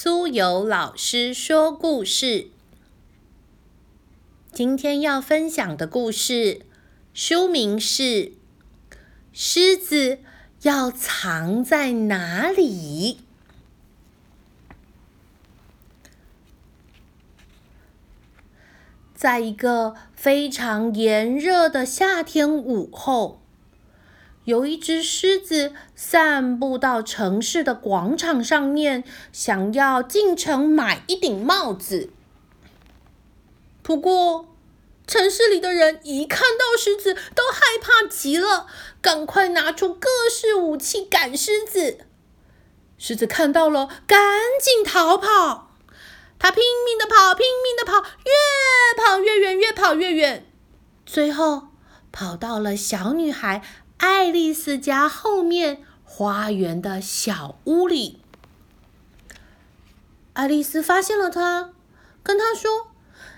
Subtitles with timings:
[0.00, 2.50] 苏有老师说故事。
[4.52, 6.60] 今天要分享的故事
[7.12, 8.02] 书名是
[9.32, 10.20] 《狮子
[10.62, 13.14] 要藏在哪里》。
[19.16, 23.40] 在一个非常炎热的夏天午后。
[24.48, 32.08] 有一只狮子散步到城市的广场上面，想要进城买一顶帽子。
[33.82, 34.48] 不过，
[35.06, 38.66] 城市里的人一看到狮子都害怕极了，
[39.02, 41.98] 赶快拿出各式武器赶狮子。
[42.96, 44.18] 狮子看到了，赶
[44.62, 45.72] 紧逃跑。
[46.38, 50.46] 它拼命的跑，拼命的跑，越跑越远，越跑越远，
[51.04, 51.68] 最后
[52.10, 53.62] 跑到了小女孩。
[53.98, 58.20] 爱丽丝家后面花园的小屋里，
[60.34, 61.72] 爱丽丝发现了他，
[62.22, 62.92] 跟他说：“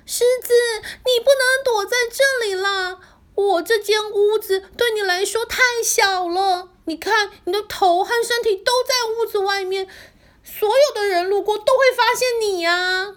[0.05, 3.01] 狮子，你不能躲在这里啦！
[3.35, 6.69] 我这间屋子对你来说太小了。
[6.85, 9.89] 你看，你的头和身体都在屋子外面，
[10.45, 13.15] 所有的人路过都会发现你呀。”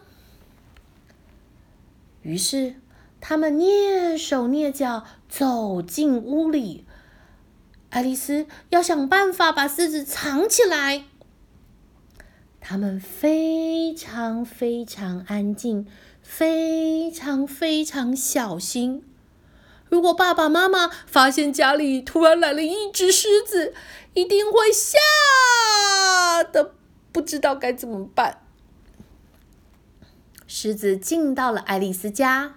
[2.23, 2.75] 于是，
[3.19, 6.85] 他们蹑手蹑脚走进屋里。
[7.93, 11.03] 爱丽丝要想办法把狮子藏起来。
[12.59, 15.85] 他们非常非常安静，
[16.19, 19.05] 非常非常小心。
[19.89, 23.75] 如果爸爸妈妈发现家里突然来了一只狮子，
[24.15, 26.73] 一定会吓得
[27.11, 28.39] 不知道该怎么办。
[30.47, 32.55] 狮子进到了爱丽丝家。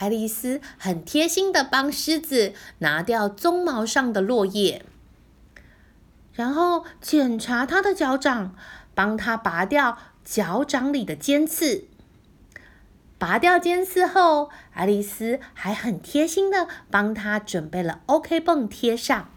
[0.00, 4.82] 爱丽丝很贴心的帮狮子拿掉鬃毛上的落叶，
[6.32, 8.54] 然后检查它的脚掌，
[8.94, 11.84] 帮它拔掉脚掌里的尖刺。
[13.18, 19.28] 拔掉尖刺后，爱丽丝还很贴心的帮它准备了 OK 绷贴上。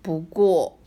[0.00, 0.78] 不过，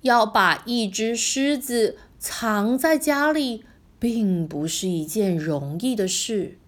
[0.00, 3.66] 要把一只狮子藏在家里。
[4.00, 6.58] 并不是一件容易的事，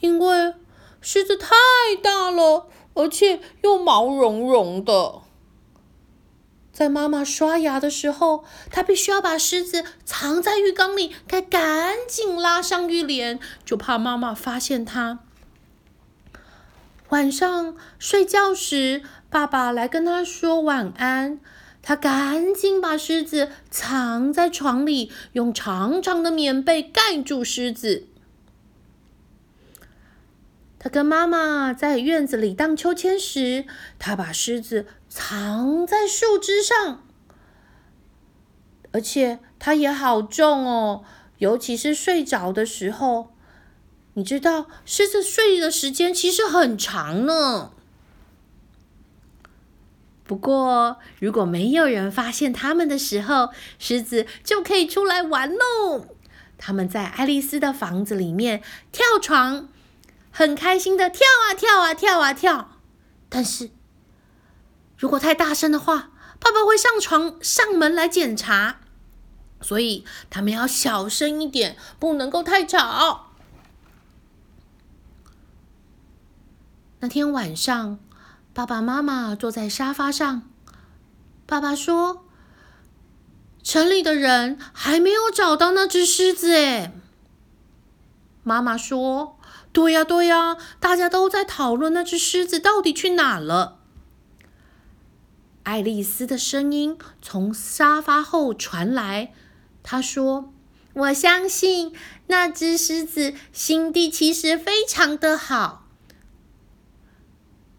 [0.00, 0.54] 因为
[1.00, 1.54] 狮子太
[2.02, 5.22] 大了，而且又毛茸茸的。
[6.72, 15.20] 在妈妈刷牙的时候，她必须要把狮子藏在浴缸里，该赶紧拉上浴帘，就怕妈妈发现它。
[17.10, 21.38] 晚上睡觉时，爸爸来跟他说晚安。
[21.82, 28.06] 他赶紧把狮子藏在床里，用长长的棉被盖住狮子。
[30.78, 33.64] 他跟妈妈在院子里荡秋千时，
[33.98, 37.04] 他把狮子藏在树枝上，
[38.92, 41.04] 而且它也好重哦，
[41.38, 43.32] 尤其是睡着的时候。
[44.14, 47.72] 你知道，狮子睡的时间其实很长呢。
[50.30, 53.48] 不过，如果没有人发现他们的时候，
[53.80, 56.06] 狮子就可以出来玩喽。
[56.56, 59.68] 他们在爱丽丝的房子里面跳床，
[60.30, 62.76] 很开心的跳啊跳啊跳啊跳。
[63.28, 63.70] 但是，
[64.96, 68.78] 如果太大声的话，爸爸会上床上门来检查，
[69.60, 73.32] 所以他们要小声一点，不能够太吵。
[77.00, 77.98] 那天晚上。
[78.52, 80.42] 爸爸妈妈坐在沙发上。
[81.46, 82.26] 爸爸说
[83.62, 86.92] ：“城里的人还没有找到那只狮子。”哎，
[88.42, 89.38] 妈妈说
[89.72, 93.78] ：“对呀，对呀，大家都在讨论那只狮子到底去哪了。”
[95.62, 99.32] 爱丽丝的声音从沙发后传来。
[99.82, 100.52] 她说
[100.94, 101.94] ：“我相信
[102.26, 105.79] 那只狮子心地其实非常的好。”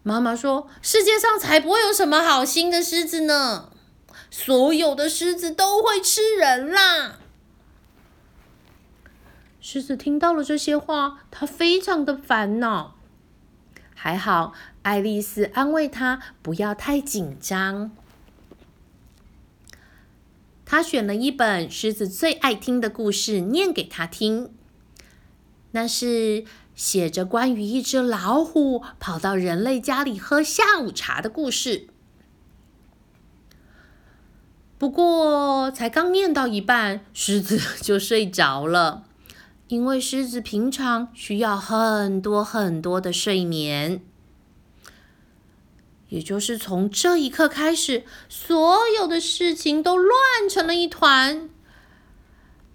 [0.04, 3.70] 妈妈说：“世界上才不会有什么好心的狮子呢，
[4.30, 7.20] 所有的狮子都会吃人啦。”
[9.62, 12.96] 狮子听到了这些话，他非常的烦恼。
[13.94, 14.52] 还好，
[14.82, 17.92] 爱丽丝安慰他不要太紧张。
[20.66, 24.52] 他选了一本狮子最爱听的故事，念给他听。
[25.70, 26.44] 那是。
[26.74, 31.88] 写着关于一只老虎跑到人类家里喝下午茶的故事。
[34.78, 39.04] 不过，才刚念到一半，狮子就睡着了，
[39.68, 44.02] 因为狮子平常需要很多很多的睡眠。
[46.08, 50.12] 也就是从这一刻开始，所有的事情都乱
[50.50, 51.48] 成了一团。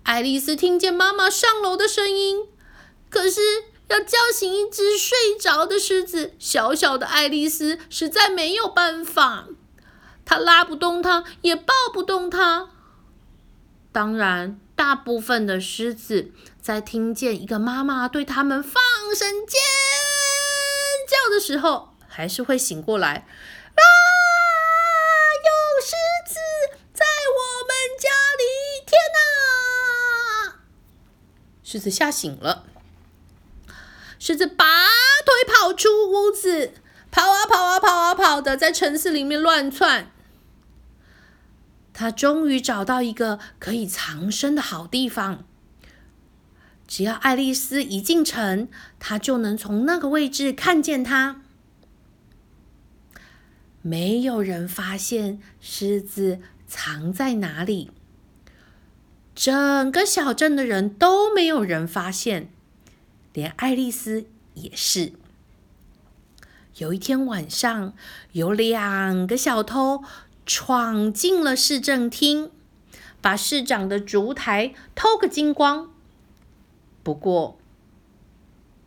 [0.03, 2.47] 爱丽丝听见妈妈上楼的声音，
[3.09, 3.41] 可是
[3.87, 9.47] 要叫醒一只睡着的狮子，小小的爱丽丝实在没有办法。
[10.25, 12.69] 她拉不动它，也抱不动它。
[13.91, 16.31] 当然，大部分的狮子
[16.61, 18.83] 在听见一个妈妈对他们放
[19.15, 19.59] 声尖
[21.07, 23.25] 叫的时候，还是会醒过来
[23.75, 23.81] 啊！
[25.47, 25.95] 有狮
[26.27, 26.39] 子
[26.93, 28.43] 在我们家里！
[28.85, 28.99] 天
[30.51, 30.59] 哪！
[31.63, 32.65] 狮子吓醒了，
[34.27, 34.65] 狮子拔
[35.23, 36.73] 腿跑出屋子，
[37.09, 40.11] 跑啊跑啊跑啊跑的，在城市里面乱窜。
[41.93, 45.45] 他终于找到一个可以藏身的好地方。
[46.85, 48.67] 只要爱丽丝一进城，
[48.99, 51.39] 他就能从那个位置看见她。
[53.81, 57.91] 没有人发现狮子藏在哪里，
[59.33, 62.51] 整个小镇的人都没有人发现，
[63.37, 64.25] 连爱丽丝
[64.55, 65.13] 也是。
[66.77, 67.93] 有一天晚上，
[68.31, 70.03] 有两个小偷
[70.43, 72.49] 闯进了市政厅，
[73.21, 75.91] 把市长的烛台偷个精光。
[77.03, 77.59] 不过，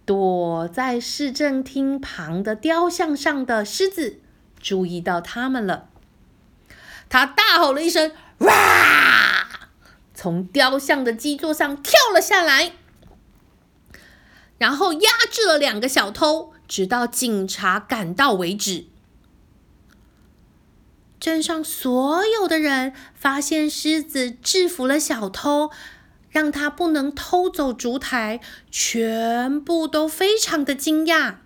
[0.04, 4.18] 躲在市政厅旁的雕像上的狮子。
[4.58, 5.88] 注意到他们了，
[7.08, 9.48] 他大吼了一声：“哇！”
[10.12, 12.72] 从雕像的基座上跳了下来，
[14.60, 18.84] 然后压制了两个小偷，直到警察赶到为止。
[21.18, 25.70] 镇上所有的人发现狮子制服了小偷，
[26.28, 28.40] 让他不能偷走烛台，
[28.70, 31.36] 全部都非常的惊讶。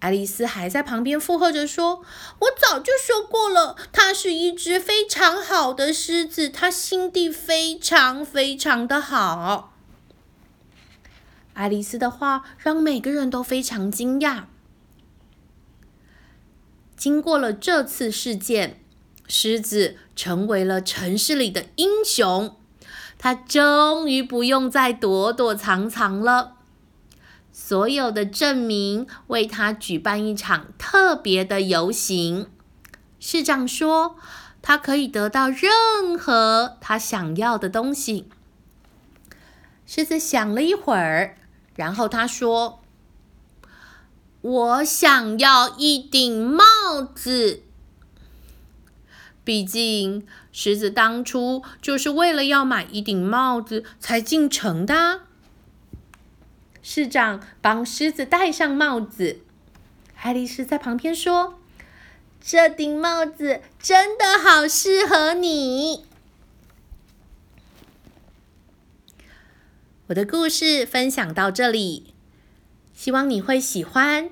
[0.00, 2.02] 爱丽丝还在旁边附和着说
[2.40, 9.76] ：“我早就说过了，它是一只非常好的狮子，它心地非常非常的好。”
[11.60, 14.44] 爱丽丝的话让每个人都非常惊讶。
[16.96, 18.80] 经过了这次事件，
[19.28, 22.56] 狮子成为了城市里的英雄，
[23.18, 26.56] 它终于不用再躲躲藏藏了。
[27.52, 32.46] 所有的镇民为他举办一场特别的游行。
[33.18, 34.16] 市长说，
[34.62, 38.30] 他可以得到任何他想要的东西。
[39.84, 41.36] 狮子想了一会儿，
[41.76, 42.82] 然后他说
[44.42, 46.64] ：“我想要一顶帽
[47.14, 47.62] 子。
[49.42, 55.22] 毕竟，狮子当初就是为了要买一顶帽子才进城的。”
[56.82, 59.40] 市长帮狮子戴上帽子，
[60.20, 61.58] 爱丽丝在旁边说
[62.40, 66.04] ：“这顶帽子真的好适合你。”
[70.10, 72.12] 我的故事分享到这里，
[72.92, 74.28] 希望你会喜欢。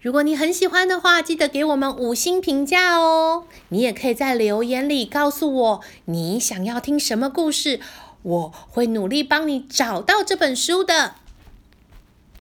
[0.00, 3.42] 如果你很喜欢的话，记得给我们五星评价哦。
[3.70, 7.80] 你也可以在留言里告诉我你想要听什么故事，
[8.22, 11.16] 我会努力帮你找到这本书的。